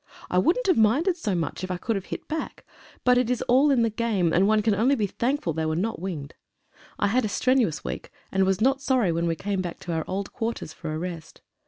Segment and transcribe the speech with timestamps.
[0.31, 2.65] I wouldn't have minded so much if I could have hit back,
[3.03, 5.75] but it is all in the game, and one can only be thankful they were
[5.75, 6.33] not winged.
[6.97, 10.03] I had a strenuous week, and was not sorry when we came back to our
[10.07, 11.41] old quarters for a rest.